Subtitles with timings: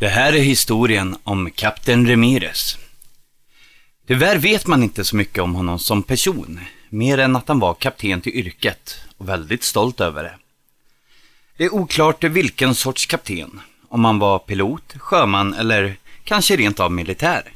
[0.00, 2.78] Det här är historien om kapten Ramirez.
[4.06, 7.74] Tyvärr vet man inte så mycket om honom som person, mer än att han var
[7.74, 10.34] kapten till yrket och väldigt stolt över det.
[11.56, 16.92] Det är oklart vilken sorts kapten, om han var pilot, sjöman eller kanske rent av
[16.92, 17.52] militär.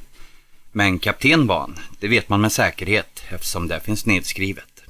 [0.73, 4.85] Men kapten var han, det vet man med säkerhet eftersom det finns nedskrivet.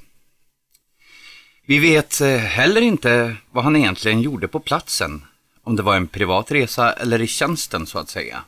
[1.65, 5.21] Vi vet eh, heller inte vad han egentligen gjorde på platsen
[5.65, 8.43] om det var en privat resa eller i tjänsten så att säga.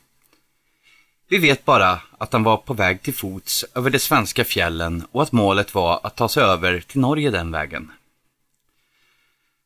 [1.30, 5.24] Vi vet bara att han var på väg till fots över de svenska fjällen och
[5.24, 7.92] att målet var att ta sig över till Norge den vägen.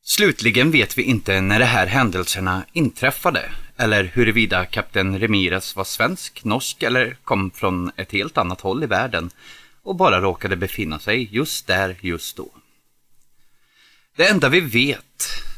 [0.04, 6.44] Slutligen vet vi inte när de här händelserna inträffade eller huruvida kapten Ramirez var svensk,
[6.44, 9.30] norsk eller kom från ett helt annat håll i världen
[9.84, 12.50] och bara råkade befinna sig just där just då.
[14.16, 15.51] Det enda vi vet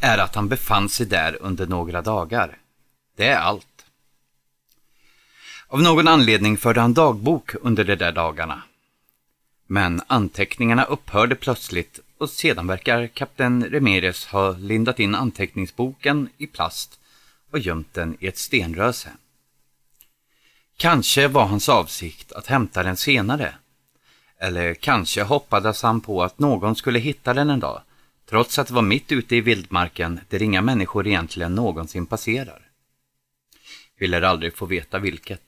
[0.00, 2.58] är att han befann sig där under några dagar.
[3.16, 3.66] Det är allt.
[5.66, 8.62] Av någon anledning förde han dagbok under de där dagarna.
[9.66, 17.00] Men anteckningarna upphörde plötsligt och sedan verkar kapten Remeres ha lindat in anteckningsboken i plast
[17.50, 19.08] och gömt den i ett stenröse.
[20.76, 23.54] Kanske var hans avsikt att hämta den senare.
[24.38, 27.82] Eller kanske hoppades han på att någon skulle hitta den en dag
[28.28, 32.62] trots att det var mitt ute i vildmarken där inga människor egentligen någonsin passerar.
[33.98, 35.42] Vi lär aldrig få veta vilket.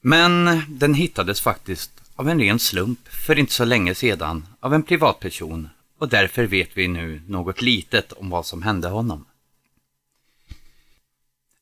[0.00, 4.82] Men den hittades faktiskt av en ren slump för inte så länge sedan av en
[4.82, 9.24] privatperson och därför vet vi nu något litet om vad som hände honom.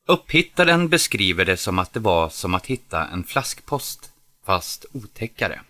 [0.05, 4.11] Upphittaren beskriver det som att det var som att hitta en flaskpost,
[4.45, 5.61] fast otäckare.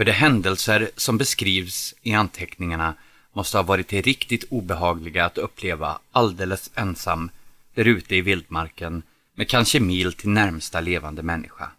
[0.00, 2.94] För de händelser som beskrivs i anteckningarna
[3.32, 7.30] måste ha varit riktigt obehagliga att uppleva alldeles ensam
[7.74, 9.02] där ute i vildmarken
[9.34, 11.70] med kanske mil till närmsta levande människa.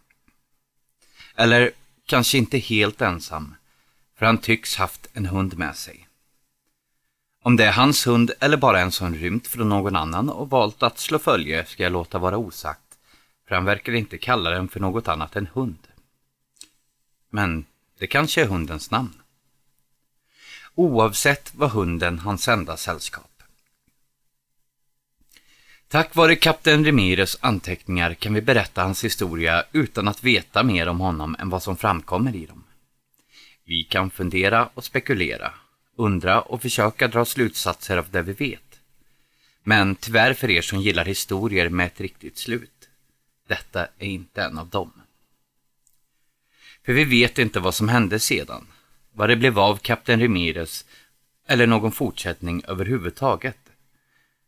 [1.36, 1.72] Eller
[2.05, 3.55] kanske inte helt ensam,
[4.17, 6.08] för han tycks haft en hund med sig.
[7.43, 10.83] Om det är hans hund eller bara en som rymt från någon annan och valt
[10.83, 12.98] att slå följe ska jag låta vara osagt,
[13.48, 15.87] för han verkar inte kalla den för något annat än hund.
[17.30, 17.65] Men
[18.02, 19.14] det kanske är hundens namn.
[20.76, 23.44] Oavsett var hunden hans enda sällskap.
[25.88, 31.00] Tack vare kapten Remires anteckningar kan vi berätta hans historia utan att veta mer om
[31.00, 32.64] honom än vad som framkommer i dem.
[33.64, 35.54] Vi kan fundera och spekulera,
[35.95, 38.80] undra och försöka dra slutsatser av det vi vet.
[39.64, 42.90] Men tyvärr för er som gillar historier med ett riktigt slut.
[43.48, 45.01] Detta är inte en av dem.
[46.86, 48.67] För vi vet inte vad som hände sedan.
[49.14, 50.86] Vad det blev av kapten Ramirez
[51.47, 53.58] eller någon fortsättning överhuvudtaget.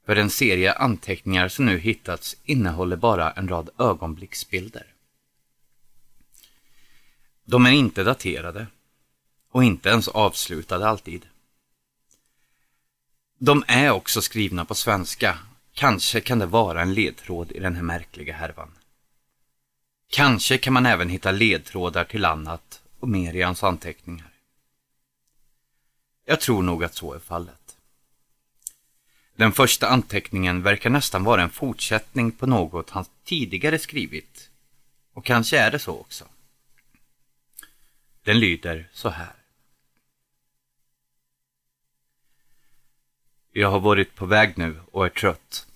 [0.06, 4.86] För den serie anteckningar som nu hittats innehåller bara en rad ögonblicksbilder.
[7.46, 8.68] De är inte daterade
[9.52, 11.26] och inte ens avslutade alltid.
[13.40, 15.38] De är också skrivna på svenska.
[15.74, 18.72] Kanske kan det vara en ledtråd i den här märkliga härvan.
[20.14, 24.30] Kanske kan man även hitta ledtrådar till annat och mer i hans anteckningar.
[26.26, 27.78] Jag tror nog att så är fallet.
[29.36, 34.50] Den första anteckningen verkar nästan vara en fortsättning på något han tidigare skrivit.
[35.14, 36.26] Och kanske är det så också.
[38.24, 39.36] Den lyder så här.
[43.52, 45.68] Jag har varit på väg nu och är trött.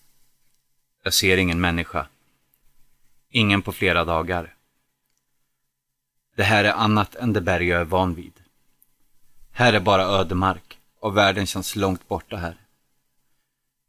[1.03, 2.07] Jag ser ingen människa.
[3.29, 4.55] Ingen på flera dagar.
[6.35, 8.33] Det här är annat än det berg jag är van vid.
[9.51, 12.57] Här är bara ödemark och världen känns långt borta här.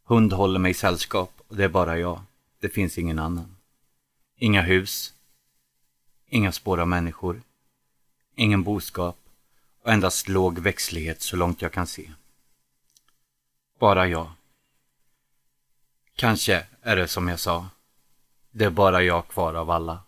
[0.04, 2.22] Hund håller mig sällskap och det är bara jag.
[2.60, 3.56] Det finns ingen annan.
[4.36, 5.14] Inga hus.
[6.26, 7.42] Inga spår av människor.
[8.34, 9.18] Ingen boskap
[9.82, 12.10] och endast låg växtlighet så långt jag kan se.
[13.78, 14.32] Bara jag.
[16.16, 17.68] Kanske är det som jag sa.
[18.50, 20.02] Det är bara jag kvar av alla.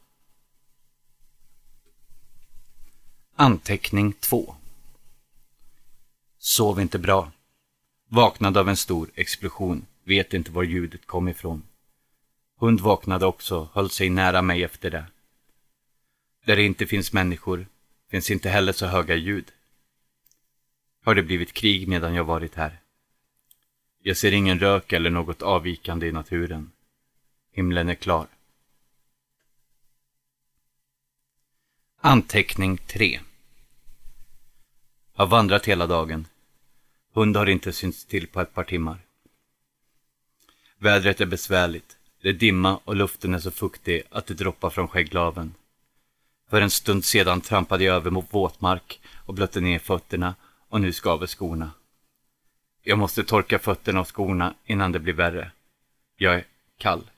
[3.37, 4.55] Anteckning 2
[6.39, 7.33] Sov inte bra.
[8.09, 9.87] Vaknade av en stor explosion.
[10.05, 11.63] Vet inte var ljudet kom ifrån.
[12.57, 15.05] Hund vaknade också, höll sig nära mig efter det.
[16.45, 17.67] Där det inte finns människor
[18.11, 19.53] finns inte heller så höga ljud.
[21.05, 22.81] Har det blivit krig medan jag varit här?
[24.03, 26.73] Jag ser ingen rök eller något avvikande i naturen.
[27.53, 28.27] Himlen är klar.
[32.01, 33.21] Anteckning 3
[35.13, 36.27] Har vandrat hela dagen.
[37.13, 38.99] Hund har inte synts till på ett par timmar.
[40.79, 41.97] Vädret är besvärligt.
[42.23, 45.55] Det är dimma och luften är så fuktig att det droppar från skägglaven.
[46.49, 50.35] För en stund sedan trampade jag över mot våtmark och blötte ner fötterna
[50.69, 51.71] och nu skaver skorna.
[52.83, 55.51] Jag måste torka fötterna och skorna innan det blir värre.
[56.17, 56.45] Jag är
[56.79, 57.11] kall.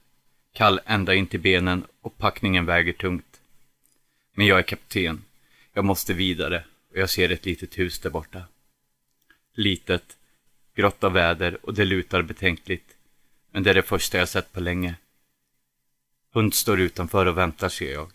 [0.52, 3.40] Kall ända in till benen och packningen väger tungt.
[4.34, 5.24] Men jag är kapten.
[5.72, 8.42] Jag måste vidare och jag ser ett litet hus där borta.
[9.54, 10.16] Litet,
[10.74, 12.96] grått av väder och det lutar betänkligt.
[13.50, 14.94] Men det är det första jag sett på länge.
[16.32, 18.12] Hund står utanför och väntar ser jag.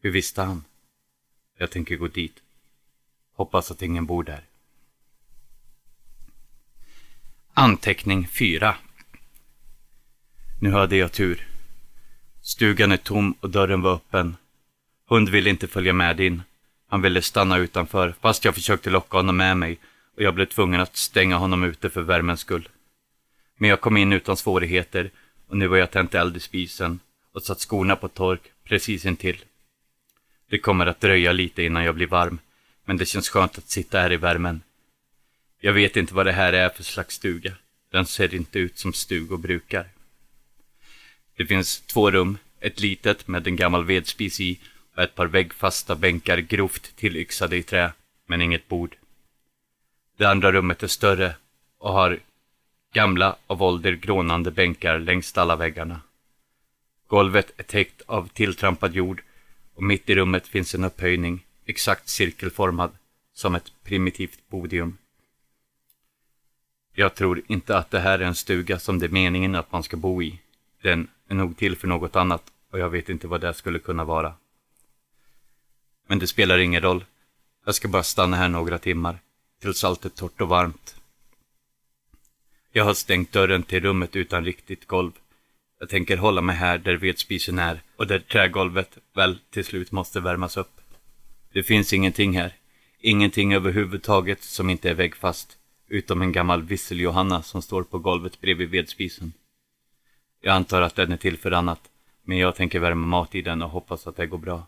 [0.00, 0.64] Hur visste han?
[1.56, 2.42] Jag tänker gå dit.
[3.32, 4.42] Hoppas att ingen bor där.
[7.54, 8.76] Anteckning 4
[10.60, 11.46] nu hade jag tur.
[12.42, 14.36] Stugan är tom och dörren var öppen.
[15.08, 16.42] Hund ville inte följa med in.
[16.88, 19.78] Han ville stanna utanför, fast jag försökte locka honom med mig
[20.16, 22.68] och jag blev tvungen att stänga honom ute för värmens skull.
[23.56, 25.10] Men jag kom in utan svårigheter
[25.48, 27.00] och nu var jag tänt eld i spisen
[27.32, 29.44] och satt skorna på tork precis intill.
[30.50, 32.38] Det kommer att dröja lite innan jag blir varm,
[32.84, 34.62] men det känns skönt att sitta här i värmen.
[35.60, 37.52] Jag vet inte vad det här är för slags stuga.
[37.90, 39.88] Den ser inte ut som stugor brukar.
[41.38, 44.58] Det finns två rum, ett litet med en gammal vedspis i
[44.94, 47.92] och ett par väggfasta bänkar grovt tillyxade i trä,
[48.26, 48.96] men inget bord.
[50.16, 51.34] Det andra rummet är större
[51.78, 52.18] och har
[52.92, 56.00] gamla av ålder grånande bänkar längs alla väggarna.
[57.06, 59.22] Golvet är täckt av tilltrampad jord
[59.74, 62.90] och mitt i rummet finns en upphöjning, exakt cirkelformad,
[63.32, 64.98] som ett primitivt podium.
[66.94, 69.82] Jag tror inte att det här är en stuga som det är meningen att man
[69.82, 70.40] ska bo i.
[70.82, 74.04] Den är nog till för något annat och jag vet inte vad det skulle kunna
[74.04, 74.34] vara.
[76.06, 77.04] Men det spelar ingen roll.
[77.64, 79.18] Jag ska bara stanna här några timmar,
[79.60, 80.96] tills allt är torrt och varmt.
[82.72, 85.12] Jag har stängt dörren till rummet utan riktigt golv.
[85.80, 90.20] Jag tänker hålla mig här där vedspisen är och där trägolvet väl till slut måste
[90.20, 90.80] värmas upp.
[91.52, 92.54] Det finns ingenting här.
[93.00, 95.58] Ingenting överhuvudtaget som inte är väggfast.
[95.88, 99.32] Utom en gammal vissel-Johanna som står på golvet bredvid vedspisen.
[100.40, 101.90] Jag antar att den är till för annat,
[102.22, 104.66] men jag tänker värma mat i den och hoppas att det går bra.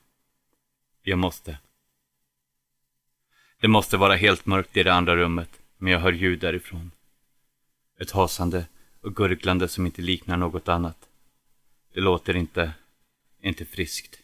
[1.02, 1.58] Jag måste.
[3.60, 6.90] Det måste vara helt mörkt i det andra rummet, men jag hör ljud därifrån.
[7.98, 8.66] Ett hasande
[9.00, 11.08] och gurglande som inte liknar något annat.
[11.94, 12.72] Det låter inte,
[13.40, 14.18] inte friskt.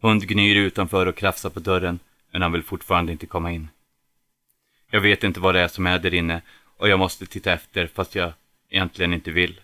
[0.00, 1.98] Hund gnyr utanför och krafsar på dörren,
[2.30, 3.68] men han vill fortfarande inte komma in.
[4.90, 6.42] Jag vet inte vad det är som är där inne
[6.76, 8.32] och jag måste titta efter fast jag
[8.68, 9.60] egentligen inte vill.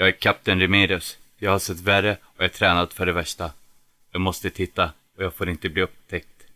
[0.00, 1.18] Jag är kapten Ramirez.
[1.38, 3.52] Jag har sett värre och är tränad för det värsta.
[4.10, 6.46] Jag måste titta och jag får inte bli upptäckt.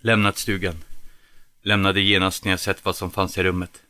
[0.00, 0.84] Lämnat stugan.
[1.62, 3.82] Lämnade genast när jag sett vad som fanns i rummet.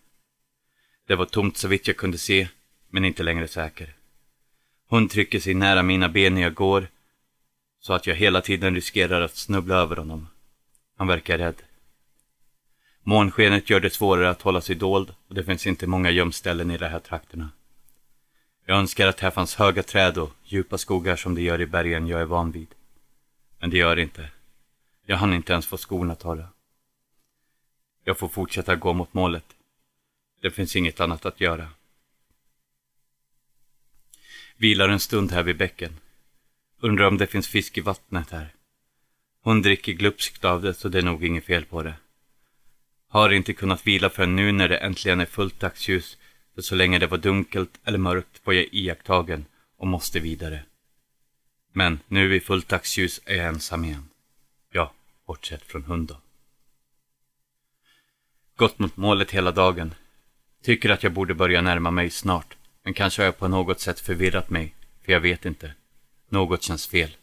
[1.06, 2.48] Det var tomt så vitt jag kunde se,
[2.88, 3.94] men inte längre säker.
[4.88, 6.88] Hon trycker sig nära mina ben när jag går,
[7.80, 10.28] så att jag hela tiden riskerar att snubbla över honom.
[10.96, 11.62] Han verkar rädd.
[13.08, 16.78] Månskenet gör det svårare att hålla sig dold och det finns inte många gömställen i
[16.78, 17.50] de här trakterna.
[18.66, 22.06] Jag önskar att här fanns höga träd och djupa skogar som det gör i bergen
[22.06, 22.74] jag är van vid.
[23.58, 24.30] Men det gör det inte.
[25.06, 26.48] Jag hann inte ens få skorna torra.
[28.04, 29.46] Jag får fortsätta gå mot målet.
[30.40, 31.68] Det finns inget annat att göra.
[34.56, 35.96] Vilar en stund här vid bäcken.
[36.80, 38.54] Undrar om det finns fisk i vattnet här.
[39.42, 41.94] Hon dricker glupskt av det så det är nog inget fel på det.
[43.08, 46.16] Har inte kunnat vila förrän nu när det äntligen är fullt dagsljus.
[46.54, 49.44] För så länge det var dunkelt eller mörkt var jag iakttagen
[49.76, 50.62] och måste vidare.
[51.72, 54.08] Men nu i fullt dagsljus är jag ensam igen.
[54.72, 54.92] Ja,
[55.26, 56.16] bortsett från hunden.
[58.56, 59.94] Gått mot målet hela dagen.
[60.62, 62.56] Tycker att jag borde börja närma mig snart.
[62.82, 64.74] Men kanske har jag på något sätt förvirrat mig.
[65.04, 65.74] För jag vet inte.
[66.28, 67.16] Något känns fel.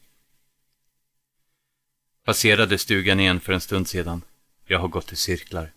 [2.24, 4.22] Passerade stugan igen för en stund sedan.
[4.67, 5.72] Jag har gått i cirklar.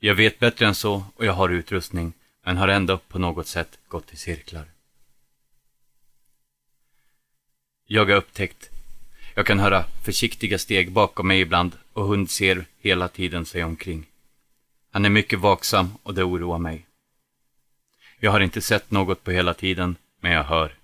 [0.00, 2.12] Jag vet bättre än så och jag har utrustning,
[2.42, 4.64] men har ändå på något sätt gått i cirklar.
[7.86, 8.70] Jag har upptäckt.
[9.34, 14.06] Jag kan höra försiktiga steg bakom mig ibland och hund ser hela tiden sig omkring.
[14.90, 16.86] Han är mycket vaksam och det oroar mig.
[18.18, 20.74] Jag har inte sett något på hela tiden, men jag hör.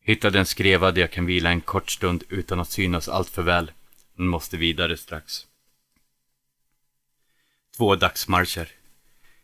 [0.00, 3.42] Hittade en skreva där jag kan vila en kort stund utan att synas allt för
[3.42, 3.72] väl,
[4.14, 5.46] men måste vidare strax.
[7.76, 8.68] Två dagsmarscher.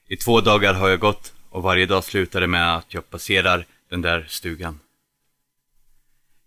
[0.08, 3.66] I två dagar har jag gått och varje dag slutar det med att jag passerar
[3.88, 4.80] den där stugan.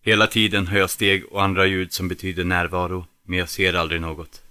[0.01, 4.01] Hela tiden hör jag steg och andra ljud som betyder närvaro, men jag ser aldrig
[4.01, 4.41] något.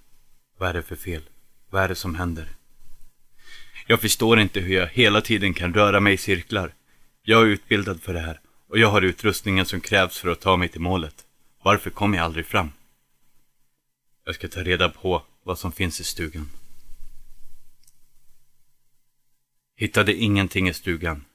[0.57, 1.21] Vad är det för fel?
[1.69, 2.49] Vad är det som händer?
[3.87, 6.73] Jag förstår inte hur jag hela tiden kan röra mig i cirklar.
[7.23, 10.57] Jag är utbildad för det här och jag har utrustningen som krävs för att ta
[10.57, 11.15] mig till målet.
[11.63, 12.71] Varför kommer jag aldrig fram?
[14.25, 16.49] Jag ska ta reda på vad som finns i stugan.
[19.75, 21.25] Hittade ingenting i stugan.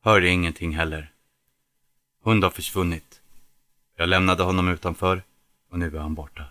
[0.00, 1.12] Hörde ingenting heller.
[2.22, 3.20] Hund har försvunnit.
[3.96, 5.22] Jag lämnade honom utanför
[5.70, 6.44] och nu är han borta.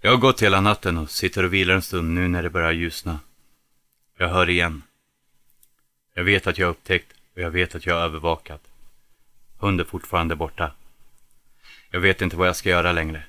[0.00, 2.72] Jag har gått hela natten och sitter och vilar en stund nu när det börjar
[2.72, 3.20] ljusna.
[4.16, 4.82] Jag hör igen.
[6.14, 8.62] Jag vet att jag har upptäckt och jag vet att jag har övervakat.
[9.58, 10.72] Hund är fortfarande borta.
[11.90, 13.24] Jag vet inte vad jag ska göra längre.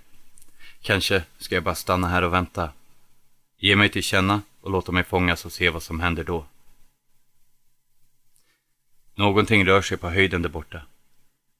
[0.81, 2.71] Kanske ska jag bara stanna här och vänta.
[3.57, 6.45] Ge mig till känna och låta mig fångas och se vad som händer då.
[9.15, 10.81] Någonting rör sig på höjden där borta.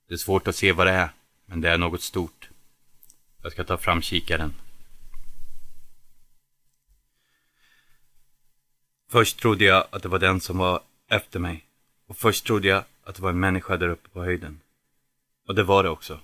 [0.08, 1.08] Det är svårt att se vad det är,
[1.46, 2.48] men det är något stort.
[3.42, 4.54] Jag ska ta fram kikaren.
[9.10, 11.64] Först trodde jag att det var den som var efter mig.
[12.06, 14.60] Och först trodde jag att det var en människa där uppe på höjden.
[15.46, 16.20] Och det var det också.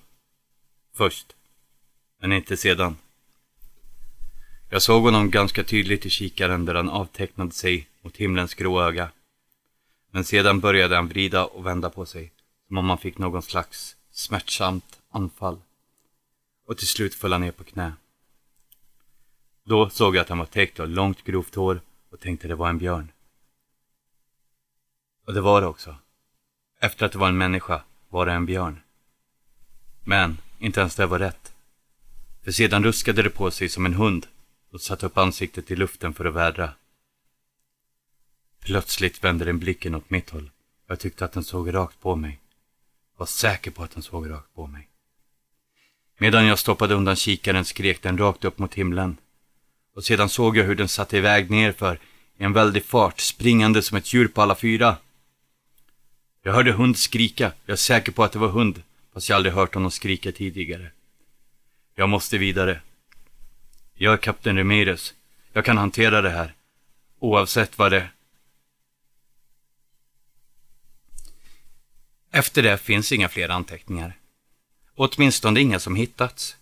[0.93, 1.35] Först.
[2.19, 2.97] Men inte sedan.
[4.73, 9.11] Jag såg honom ganska tydligt i kikaren där han avtecknade sig mot himlens grå öga.
[10.11, 12.31] Men sedan började han vrida och vända på sig,
[12.67, 15.57] som om han fick någon slags smärtsamt anfall.
[16.67, 17.93] Och till slut föll han ner på knä.
[19.63, 22.69] Då såg jag att han var täckt av långt grovt hår och tänkte det var
[22.69, 23.11] en björn.
[25.25, 25.95] Och det var det också.
[26.79, 28.79] Efter att det var en människa var det en björn.
[30.03, 31.53] Men inte ens det var rätt.
[32.43, 34.27] För sedan ruskade det på sig som en hund
[34.71, 36.73] och satte upp ansiktet i luften för att vädra.
[38.59, 40.49] Plötsligt vände den blicken åt mitt håll.
[40.87, 42.39] Jag tyckte att den såg rakt på mig.
[43.17, 44.87] Var säker på att den såg rakt på mig.
[46.17, 49.17] Medan jag stoppade undan kikaren skrek den rakt upp mot himlen.
[49.95, 51.99] Och sedan såg jag hur den satte iväg nerför
[52.37, 54.97] i en väldig fart, springande som ett djur på alla fyra.
[56.43, 57.51] Jag hörde hund skrika.
[57.65, 60.91] Jag är säker på att det var hund, fast jag aldrig hört honom skrika tidigare.
[61.95, 62.81] Jag måste vidare.
[64.03, 65.13] Jag är kapten Ramirez.
[65.53, 66.53] Jag kan hantera det här.
[67.19, 68.09] Oavsett vad det...
[72.31, 74.17] Efter det finns inga fler anteckningar.
[74.95, 76.57] Åtminstone inga som hittats.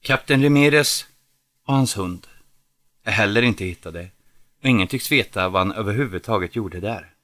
[0.00, 1.06] Kapten Ramirez
[1.64, 2.26] och hans hund
[3.02, 4.08] är heller inte hittade
[4.62, 7.14] och ingen tycks veta vad han överhuvudtaget gjorde där.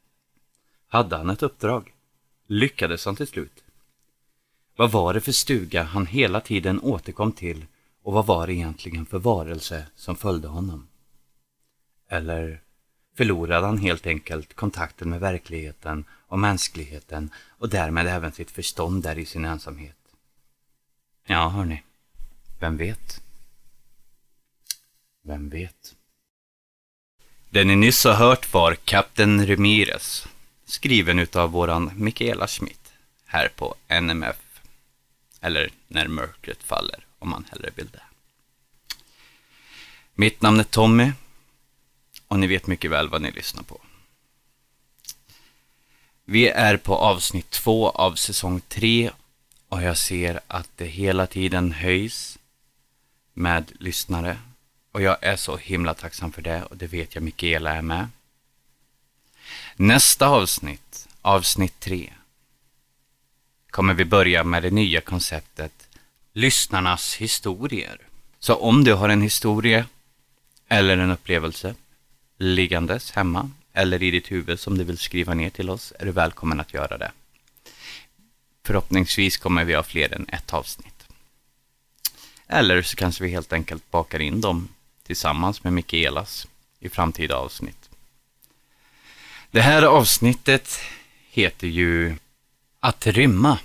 [0.88, 1.92] Hade han ett uppdrag?
[2.46, 3.64] Lyckades han till slut?
[4.76, 7.66] Vad var det för stuga han hela tiden återkom till
[8.02, 10.88] och vad var det egentligen för varelse som följde honom?
[12.08, 12.60] Eller
[13.14, 19.18] förlorade han helt enkelt kontakten med verkligheten och mänskligheten och därmed även sitt förstånd där
[19.18, 19.96] i sin ensamhet?
[21.26, 21.82] Ja, hörni.
[22.60, 23.20] Vem vet?
[25.22, 25.94] Vem vet?
[27.50, 30.26] Det ni nyss har hört var Kapten Ramirez,
[30.64, 32.92] skriven utav våran Michaela Schmidt,
[33.24, 34.60] här på NMF.
[35.40, 38.02] Eller När mörkret faller, om man hellre vill det.
[40.14, 41.12] Mitt namn är Tommy,
[42.28, 43.80] och ni vet mycket väl vad ni lyssnar på.
[46.24, 49.10] Vi är på avsnitt två av säsong tre
[49.68, 52.38] och jag ser att det hela tiden höjs
[53.32, 54.38] med lyssnare
[54.92, 58.08] och jag är så himla tacksam för det och det vet jag Mikaela är med.
[59.76, 62.12] Nästa avsnitt, avsnitt tre,
[63.70, 65.88] kommer vi börja med det nya konceptet
[66.32, 67.98] Lyssnarnas historier.
[68.38, 69.86] Så om du har en historia
[70.68, 71.74] eller en upplevelse
[72.38, 76.12] liggandes hemma eller i ditt huvud som du vill skriva ner till oss är du
[76.12, 77.12] välkommen att göra det.
[78.64, 81.06] Förhoppningsvis kommer vi ha fler än ett avsnitt.
[82.48, 84.68] Eller så kanske vi helt enkelt bakar in dem
[85.06, 86.46] tillsammans med Mikaelas
[86.80, 87.90] i framtida avsnitt.
[89.50, 90.78] Det här avsnittet
[91.30, 92.16] heter ju
[92.80, 93.58] Att rymma.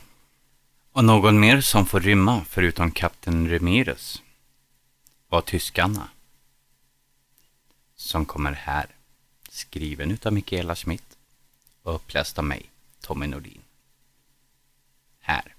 [0.97, 4.21] Och någon mer som får rymma förutom kapten Ramirez
[5.29, 6.09] var tyskarna.
[7.95, 8.85] Som kommer här,
[9.49, 11.17] skriven utav Mikaela Schmidt
[11.83, 12.69] och uppläst av mig,
[13.01, 13.61] Tommy Nordin.
[15.19, 15.55] Här,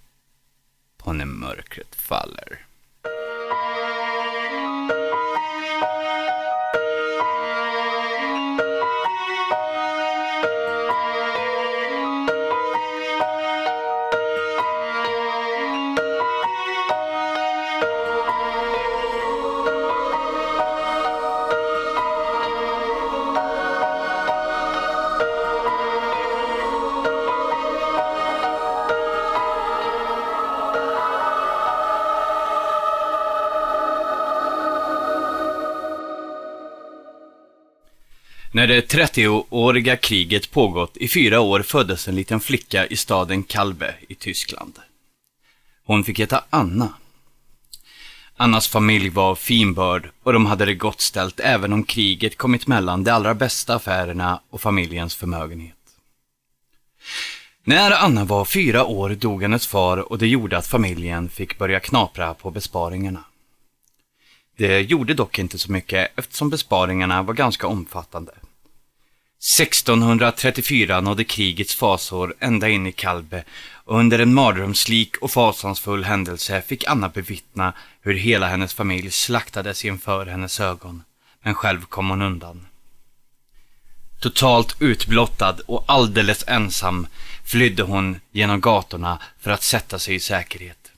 [0.97, 2.67] på När mörkret faller.
[38.59, 43.95] När det 30-åriga kriget pågått i fyra år föddes en liten flicka i staden Kalbe
[44.09, 44.79] i Tyskland.
[45.85, 46.95] Hon fick heta Anna.
[48.37, 53.05] Annas familj var finbörd och de hade det gott ställt även om kriget kommit mellan
[53.05, 55.77] de allra bästa affärerna och familjens förmögenhet.
[57.65, 61.81] När Anna var fyra år dog hennes far och det gjorde att familjen fick börja
[61.81, 63.25] knapra på besparingarna.
[64.57, 68.33] Det gjorde dock inte så mycket eftersom besparingarna var ganska omfattande.
[69.41, 76.63] 1634 nådde krigets fasor ända in i Kalbe och under en mardrömslik och fasansfull händelse
[76.63, 81.03] fick Anna bevittna hur hela hennes familj slaktades inför hennes ögon.
[81.43, 82.67] Men själv kom hon undan.
[84.21, 87.07] Totalt utblottad och alldeles ensam
[87.45, 90.93] flydde hon genom gatorna för att sätta sig i säkerhet.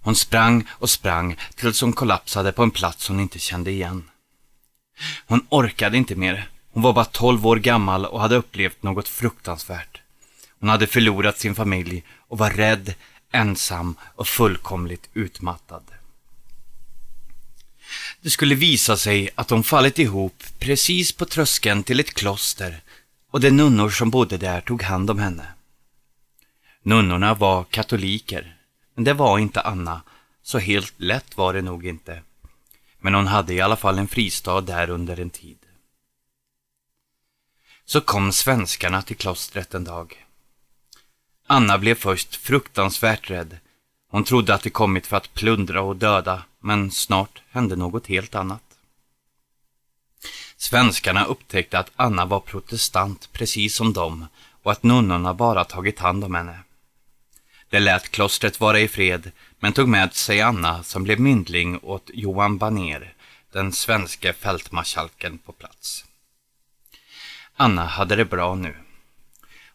[0.00, 4.10] Hon sprang och sprang tills hon kollapsade på en plats hon inte kände igen.
[5.26, 6.48] Hon orkade inte mer.
[6.72, 10.00] Hon var bara 12 år gammal och hade upplevt något fruktansvärt.
[10.60, 12.94] Hon hade förlorat sin familj och var rädd,
[13.32, 15.82] ensam och fullkomligt utmattad.
[18.20, 22.80] Det skulle visa sig att hon fallit ihop precis på tröskeln till ett kloster
[23.30, 25.46] och de nunnor som bodde där tog hand om henne.
[26.82, 28.56] Nunnorna var katoliker,
[28.94, 30.02] men det var inte Anna,
[30.42, 32.22] så helt lätt var det nog inte.
[32.98, 35.58] Men hon hade i alla fall en fristad där under en tid.
[37.92, 40.26] Så kom svenskarna till klostret en dag.
[41.46, 43.58] Anna blev först fruktansvärt rädd.
[44.10, 48.34] Hon trodde att de kommit för att plundra och döda, men snart hände något helt
[48.34, 48.62] annat.
[50.56, 54.26] Svenskarna upptäckte att Anna var protestant precis som dem
[54.62, 56.58] och att nunnorna bara tagit hand om henne.
[57.70, 62.10] De lät klostret vara i fred men tog med sig Anna som blev myndling åt
[62.14, 63.14] Johan Baner,
[63.52, 66.04] den svenske fältmarskalken på plats.
[67.60, 68.74] Anna hade det bra nu.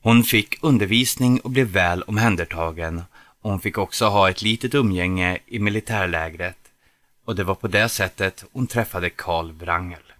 [0.01, 3.03] Hon fick undervisning och blev väl omhändertagen
[3.41, 6.57] och hon fick också ha ett litet umgänge i militärlägret
[7.25, 10.13] och det var på det sättet hon träffade Karl Wrangel.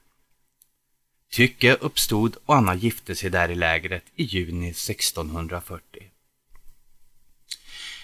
[1.32, 5.82] Tycke uppstod och Anna gifte sig där i lägret i juni 1640.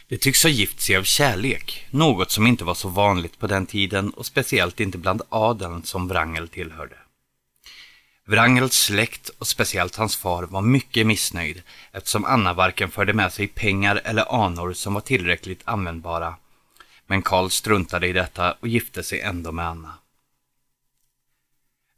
[0.07, 3.65] De tycks ha gift sig av kärlek, något som inte var så vanligt på den
[3.65, 6.95] tiden och speciellt inte bland adeln som Wrangel tillhörde.
[8.25, 13.47] Wrangels släkt och speciellt hans far var mycket missnöjd eftersom Anna varken förde med sig
[13.47, 16.35] pengar eller anor som var tillräckligt användbara.
[17.07, 19.93] Men Karl struntade i detta och gifte sig ändå med Anna.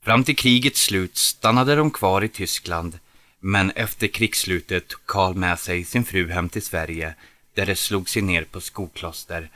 [0.04, 3.00] Fram till krigets slut stannade de kvar i Tyskland
[3.40, 7.16] men efter krigsslutet tog Karl med sig sin fru hem till Sverige
[7.54, 9.50] där de slog sig ner på Skokloster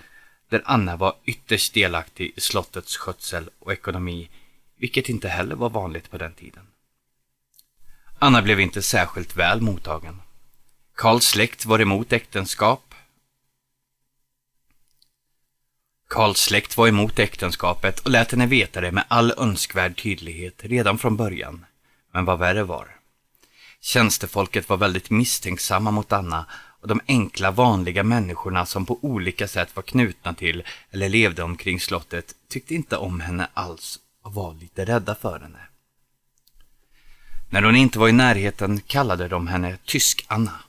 [0.50, 4.30] där Anna var ytterst delaktig i slottets skötsel och ekonomi
[4.78, 6.68] vilket inte heller var vanligt på den tiden.
[8.20, 10.22] Anna blev inte särskilt väl mottagen.
[10.96, 12.96] Karls släkt var emot äktenskap.
[16.08, 20.98] Karls släkt var emot äktenskapet och lät henne veta det med all önskvärd tydlighet redan
[20.98, 21.66] från början.
[22.12, 22.88] Men vad värre var.
[23.82, 26.46] Tjänstefolket var väldigt misstänksamma mot Anna
[26.82, 31.80] och de enkla vanliga människorna som på olika sätt var knutna till eller levde omkring
[31.80, 35.60] slottet tyckte inte om henne alls och var lite rädda för henne.
[37.50, 40.60] När hon inte var i närheten kallade de henne Tysk-Anna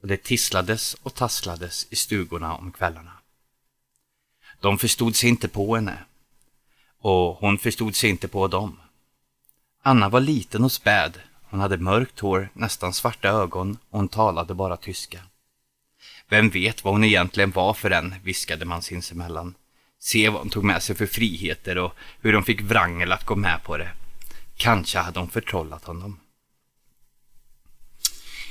[0.00, 3.12] och det tisslades och tasslades i stugorna om kvällarna.
[4.60, 5.98] De förstod sig inte på henne
[7.00, 8.80] och hon förstod sig inte på dem.
[9.82, 11.20] Anna var liten och späd.
[11.50, 15.20] Hon hade mörkt hår, nästan svarta ögon och hon talade bara tyska.
[16.28, 19.54] Vem vet vad hon egentligen var för en, viskade man sinsemellan.
[20.00, 23.36] Se vad hon tog med sig för friheter och hur de fick Wrangel att gå
[23.36, 23.90] med på det.
[24.56, 26.20] Kanske hade hon förtrollat honom.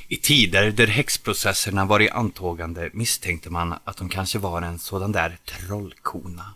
[0.08, 5.12] I tider där häxprocesserna var i antågande misstänkte man att hon kanske var en sådan
[5.12, 6.54] där trollkona.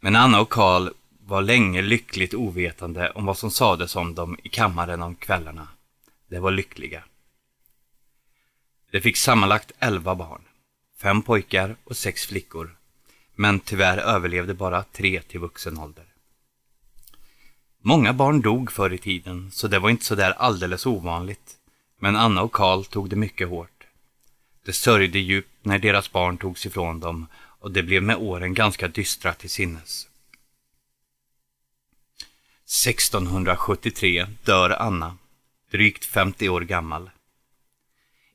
[0.00, 0.88] Men Anna och Karl
[1.20, 5.68] var länge lyckligt ovetande om vad som sades om dem i kammaren om kvällarna.
[6.28, 7.04] De var lyckliga.
[8.90, 10.42] De fick sammanlagt elva barn.
[10.98, 12.76] Fem pojkar och sex flickor.
[13.34, 16.04] Men tyvärr överlevde bara tre till vuxen ålder.
[17.84, 21.56] Många barn dog förr i tiden, så det var inte så där alldeles ovanligt.
[21.98, 23.86] Men Anna och Karl tog det mycket hårt.
[24.64, 28.88] De sörjde djupt när deras barn togs ifrån dem och det blev med åren ganska
[28.88, 30.08] dystra till sinnes.
[32.86, 35.16] 1673 dör Anna,
[35.70, 37.10] drygt 50 år gammal.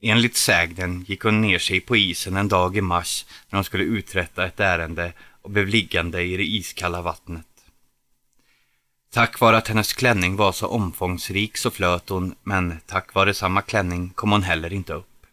[0.01, 3.83] Enligt sägnen gick hon ner sig på isen en dag i mars när hon skulle
[3.83, 7.45] uträtta ett ärende och blev liggande i det iskalla vattnet.
[9.11, 13.61] Tack vare att hennes klänning var så omfångsrik så flöt hon, men tack vare samma
[13.61, 15.25] klänning kom hon heller inte upp.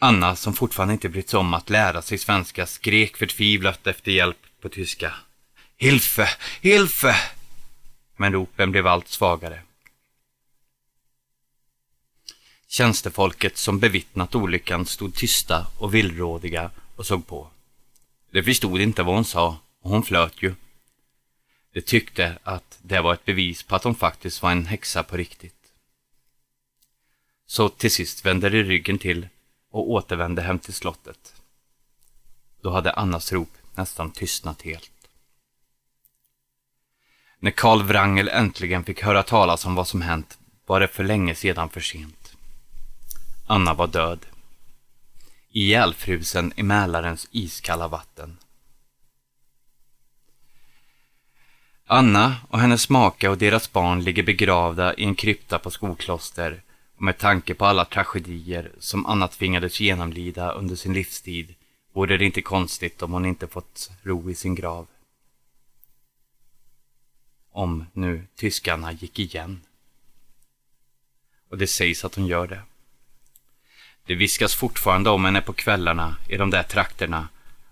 [0.00, 4.38] Anna, som fortfarande inte brytt sig om att lära sig svenska, skrek förtvivlat efter hjälp
[4.60, 5.14] på tyska.
[5.76, 6.28] Hilfe!
[6.60, 7.16] Hilfe!
[8.16, 9.62] Men ropen blev allt svagare.
[12.72, 17.50] Tjänstefolket som bevittnat olyckan stod tysta och villrådiga och såg på.
[18.30, 20.54] De förstod inte vad hon sa och hon flöt ju.
[21.72, 25.16] De tyckte att det var ett bevis på att hon faktiskt var en häxa på
[25.16, 25.72] riktigt.
[27.46, 29.28] Så till sist vände de ryggen till
[29.70, 31.34] och återvände hem till slottet.
[32.60, 35.08] Då hade Annas rop nästan tystnat helt.
[37.38, 41.34] När Karl Wrangel äntligen fick höra talas om vad som hänt var det för länge
[41.34, 42.19] sedan för sent.
[43.50, 44.26] Anna var död.
[45.50, 48.36] Ihjälfrusen i Mälarens iskalla vatten.
[51.86, 56.62] Anna och hennes make och deras barn ligger begravda i en krypta på Skokloster
[56.96, 61.54] och med tanke på alla tragedier som Anna tvingades genomlida under sin livstid
[61.92, 64.86] vore det inte konstigt om hon inte fått ro i sin grav.
[67.50, 69.60] Om nu tyskarna gick igen.
[71.48, 72.62] Och det sägs att hon gör det.
[74.10, 77.28] Det viskas fortfarande om henne på kvällarna i de där trakterna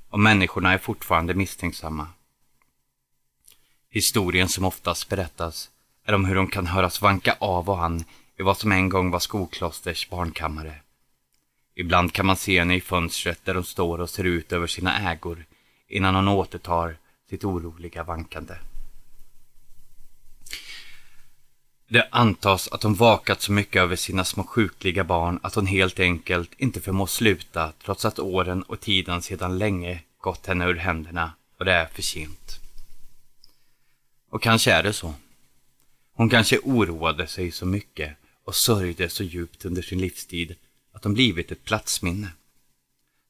[0.09, 2.07] och människorna är fortfarande misstänksamma.
[3.91, 5.71] Historien som oftast berättas
[6.05, 8.05] är om hur de kan höras vanka av och an
[8.39, 10.75] i vad som en gång var Skoklosters barnkammare.
[11.75, 15.11] Ibland kan man se henne i fönstret där hon står och ser ut över sina
[15.11, 15.45] ägor
[15.89, 16.97] innan hon återtar
[17.31, 18.55] sitt oroliga vankande.
[21.91, 26.01] Det antas att hon vakat så mycket över sina små sjukliga barn att hon helt
[26.01, 31.33] enkelt inte förmår sluta trots att åren och tiden sedan länge gått henne ur händerna
[31.59, 32.61] och det är för sent.
[34.31, 35.15] Och kanske är det så.
[36.13, 40.57] Hon kanske oroade sig så mycket och sörjde så djupt under sin livstid
[40.93, 42.29] att hon blivit ett platsminne.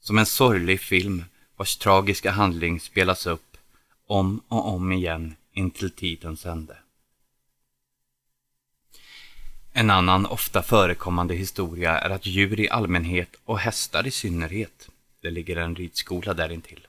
[0.01, 1.25] Som en sorglig film
[1.57, 3.57] vars tragiska handling spelas upp
[4.07, 6.77] om och om igen intill tidens ände.
[9.79, 14.89] En annan ofta förekommande historia är att djur i allmänhet och hästar i synnerhet,
[15.23, 16.87] det ligger en ridskola där intill,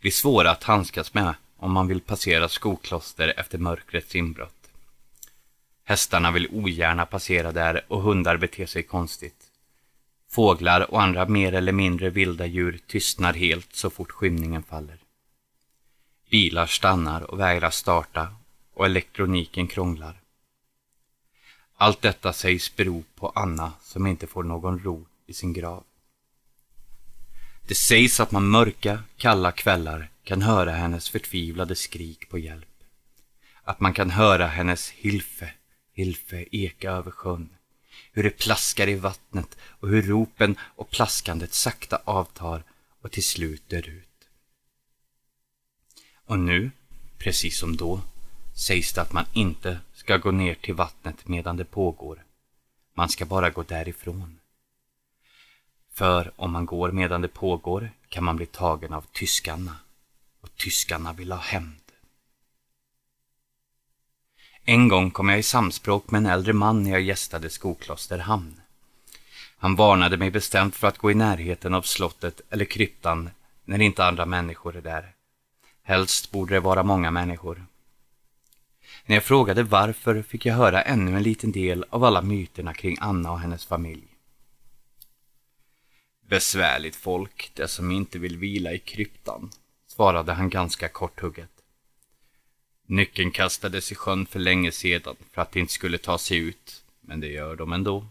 [0.00, 4.70] blir svåra att handskas med om man vill passera skokloster efter mörkrets inbrott.
[5.84, 9.44] Hästarna vill ogärna passera där och hundar beter sig konstigt.
[10.30, 14.98] Fåglar och andra mer eller mindre vilda djur tystnar helt så fort skymningen faller.
[16.30, 18.34] Bilar stannar och vägrar starta
[18.74, 20.21] och elektroniken krånglar.
[21.82, 25.84] Allt detta sägs bero på Anna som inte får någon ro i sin grav.
[27.66, 32.84] Det sägs att man mörka, kalla kvällar kan höra hennes förtvivlade skrik på hjälp.
[33.62, 35.50] Att man kan höra hennes Hilfe,
[35.92, 37.48] Hilfe eka över sjön.
[38.12, 42.64] Hur det plaskar i vattnet och hur ropen och plaskandet sakta avtar
[43.00, 44.28] och till slut dör ut.
[46.26, 46.70] Och nu,
[47.18, 48.00] precis som då,
[48.54, 52.24] sägs det att man inte ska gå ner till vattnet medan det pågår.
[52.94, 54.38] Man ska bara gå därifrån.
[55.92, 59.76] För om man går medan det pågår kan man bli tagen av tyskarna.
[60.40, 61.92] Och tyskarna vill ha hämnd.
[64.64, 68.60] En gång kom jag i samspråk med en äldre man när jag gästade Skokloster hamn.
[69.56, 73.30] Han varnade mig bestämt för att gå i närheten av slottet eller kryptan
[73.64, 75.14] när inte andra människor är där.
[75.82, 77.66] Helst borde det vara många människor.
[79.06, 82.96] När jag frågade varför fick jag höra ännu en liten del av alla myterna kring
[83.00, 84.06] Anna och hennes familj.
[86.28, 89.50] Besvärligt folk, det som inte vill vila i kryptan,
[89.86, 91.50] svarade han ganska korthugget.
[92.86, 96.84] Nyckeln kastades i sjön för länge sedan för att de inte skulle ta sig ut,
[97.00, 98.06] men det gör de ändå.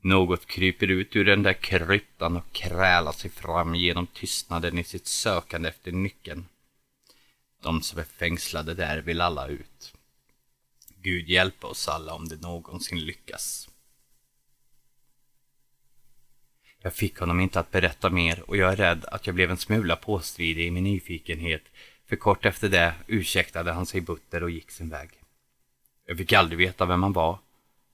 [0.00, 5.06] Något kryper ut ur den där kryptan och krälar sig fram genom tystnaden i sitt
[5.06, 6.44] sökande efter nyckeln.
[7.60, 9.94] De som är fängslade där vill alla ut.
[11.02, 13.68] Gud hjälpa oss alla om det någonsin lyckas.
[16.82, 19.56] Jag fick honom inte att berätta mer och jag är rädd att jag blev en
[19.56, 21.62] smula påstridig i min nyfikenhet
[22.06, 25.10] för kort efter det ursäktade han sig butter och gick sin väg.
[26.06, 27.38] Jag fick aldrig veta vem han var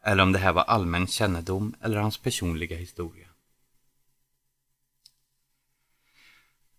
[0.03, 3.26] eller om det här var allmän kännedom eller hans personliga historia.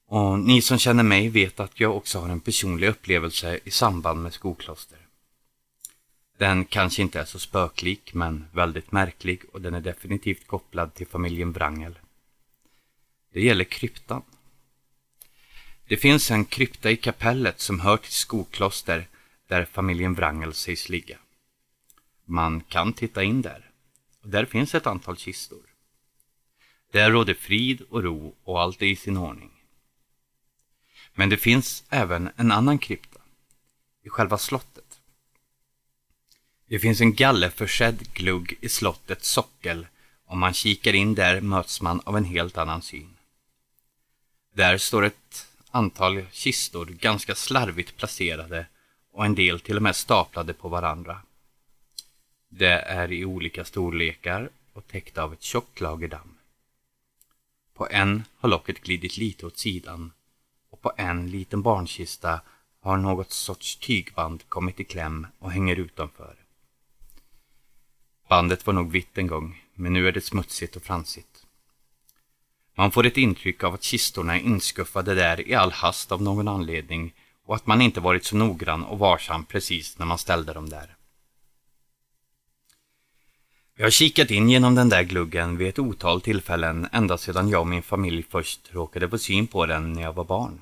[0.10, 4.24] Och ni som känner mig vet att jag också har en personlig upplevelse i samband
[4.24, 5.00] med Skokloster.
[6.38, 11.08] Den kanske inte är så spöklik men väldigt märklig och den är definitivt kopplad till
[11.08, 12.00] familjen Wrangel.
[13.34, 14.22] Det gäller kryptan.
[15.88, 19.08] Det finns en krypta i kapellet som hör till Skokloster
[19.48, 21.18] där familjen Wrangel sägs ligga.
[22.26, 23.70] Man kan titta in där.
[24.22, 25.66] Och där finns ett antal kistor.
[26.92, 29.57] Där råder frid och ro och allt är i sin ordning.
[31.20, 33.20] Men det finns även en annan krypta.
[34.04, 35.00] I själva slottet.
[36.68, 39.88] Det finns en gallerförsedd glugg i slottets sockel.
[40.26, 43.18] Om man kikar in där möts man av en helt annan syn.
[44.54, 48.66] Där står ett antal kistor ganska slarvigt placerade
[49.12, 51.22] och en del till och med staplade på varandra.
[52.50, 56.38] Det är i olika storlekar och täckta av ett tjockt lager damm.
[57.74, 60.12] På en har locket glidit lite åt sidan
[60.78, 62.42] och på en liten barnkista
[62.82, 66.36] har något sorts tygband kommit i kläm och hänger utanför.
[68.30, 71.46] Bandet var nog vitt en gång, men nu är det smutsigt och fransigt.
[72.76, 76.48] Man får ett intryck av att kistorna är inskuffade där i all hast av någon
[76.48, 77.14] anledning
[77.46, 80.96] och att man inte varit så noggrann och varsam precis när man ställde dem där.
[83.76, 87.62] Jag har kikat in genom den där gluggen vid ett otal tillfällen ända sedan jag
[87.62, 90.62] och min familj först råkade få syn på den när jag var barn.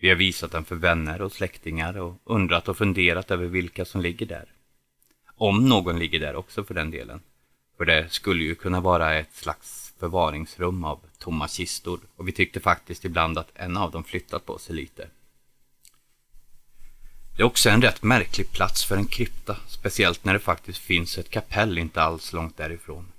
[0.00, 4.00] Vi har visat den för vänner och släktingar och undrat och funderat över vilka som
[4.00, 4.52] ligger där.
[5.34, 7.20] Om någon ligger där också för den delen.
[7.76, 12.60] För det skulle ju kunna vara ett slags förvaringsrum av tomma kistor och vi tyckte
[12.60, 15.08] faktiskt ibland att en av dem flyttat på sig lite.
[17.36, 21.18] Det är också en rätt märklig plats för en krypta, speciellt när det faktiskt finns
[21.18, 23.12] ett kapell inte alls långt därifrån.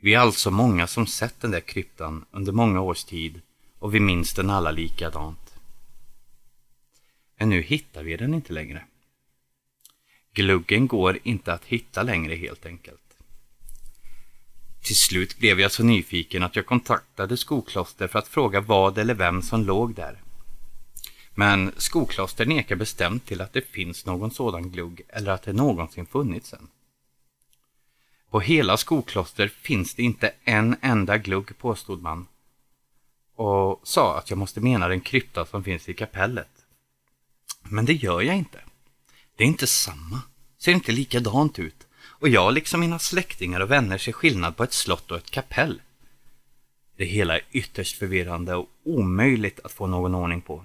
[0.00, 3.40] Vi är alltså många som sett den där kryptan under många års tid
[3.78, 5.54] och vi minns den alla likadant.
[7.38, 8.84] Men nu hittar vi den inte längre.
[10.32, 13.08] Gluggen går inte att hitta längre helt enkelt.
[14.82, 19.14] Till slut blev jag så nyfiken att jag kontaktade Skokloster för att fråga vad eller
[19.14, 20.22] vem som låg där.
[21.34, 26.06] Men Skokloster nekar bestämt till att det finns någon sådan glugg eller att det någonsin
[26.06, 26.68] funnits en.
[28.30, 32.26] På hela Skokloster finns det inte en enda glugg, påstod man.
[33.38, 36.48] Och sa att jag måste mena den krypta som finns i kapellet.
[37.62, 38.60] Men det gör jag inte.
[39.36, 40.22] Det är inte samma.
[40.58, 41.86] Ser inte likadant ut.
[42.04, 45.80] Och jag, liksom mina släktingar och vänner, ser skillnad på ett slott och ett kapell.
[46.96, 50.64] Det hela är ytterst förvirrande och omöjligt att få någon ordning på.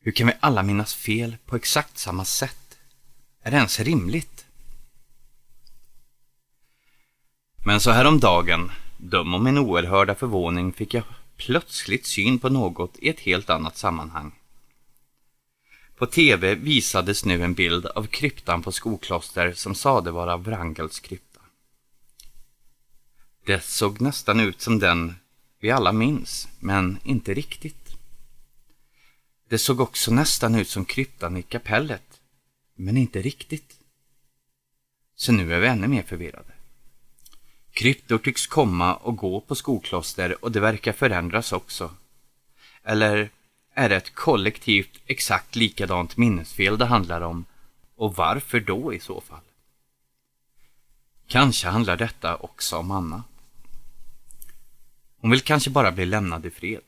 [0.00, 2.78] Hur kan vi alla minnas fel på exakt samma sätt?
[3.42, 4.46] Är det ens rimligt?
[7.64, 11.04] Men så häromdagen, döm om min oerhörda förvåning, fick jag
[11.46, 14.32] plötsligt syn på något i ett helt annat sammanhang.
[15.96, 21.40] På tv visades nu en bild av kryptan på Skokloster som sade vara Wrangels krypta.
[23.44, 25.14] Det såg nästan ut som den
[25.60, 27.96] vi alla minns, men inte riktigt.
[29.48, 32.20] Det såg också nästan ut som kryptan i kapellet,
[32.74, 33.76] men inte riktigt.
[35.14, 36.51] Så nu är vi ännu mer förvirrade.
[37.72, 41.94] Kryptor tycks komma och gå på skokloster och det verkar förändras också.
[42.82, 43.30] Eller
[43.74, 47.44] är det ett kollektivt exakt likadant minnesfel det handlar om?
[47.96, 49.40] Och varför då i så fall?
[51.26, 53.24] Kanske handlar detta också om Anna.
[55.20, 56.82] Hon vill kanske bara bli lämnad i fred.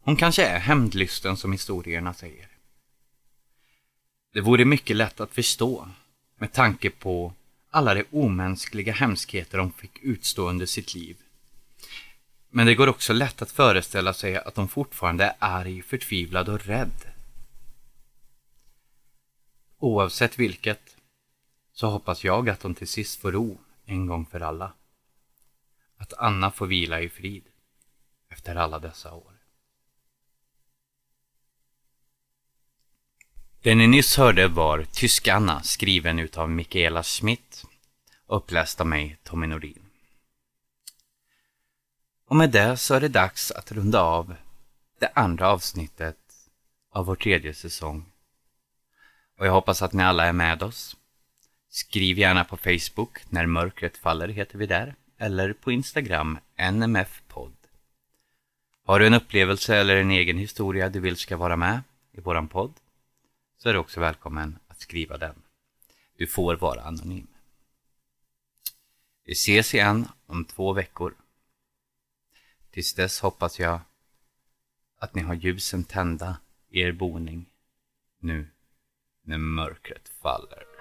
[0.00, 2.48] Hon kanske är hämndlysten som historierna säger.
[4.32, 5.88] Det vore mycket lätt att förstå
[6.36, 7.32] med tanke på
[7.74, 11.16] alla de omänskliga hemskheter de fick utstå under sitt liv.
[12.48, 16.66] Men det går också lätt att föreställa sig att de fortfarande är arg, förtvivlad och
[16.66, 17.12] rädd.
[19.78, 20.96] Oavsett vilket
[21.72, 24.72] så hoppas jag att de till sist får ro en gång för alla.
[25.96, 27.44] Att Anna får vila i frid
[28.28, 29.31] efter alla dessa år.
[33.64, 37.64] Det ni nyss hörde var Tyskanna skriven utav Mikaela Schmidt,
[38.26, 39.82] uppläst av mig, Tommy Nordin.
[42.28, 44.34] Och med det så är det dags att runda av
[44.98, 46.16] det andra avsnittet
[46.92, 48.04] av vår tredje säsong.
[49.38, 50.96] Och jag hoppas att ni alla är med oss.
[51.70, 56.38] Skriv gärna på Facebook, När mörkret faller heter vi där, eller på Instagram,
[56.72, 57.56] NMF-podd.
[58.84, 62.48] Har du en upplevelse eller en egen historia du vill ska vara med i våran
[62.48, 62.72] podd?
[63.62, 65.42] Så är du också välkommen att skriva den.
[66.16, 67.26] Du får vara anonym.
[69.24, 71.14] Vi ses igen om två veckor.
[72.70, 73.80] Tills dess hoppas jag
[74.98, 76.36] att ni har ljusen tända
[76.68, 77.46] i er boning
[78.18, 78.50] nu
[79.22, 80.71] när mörkret faller.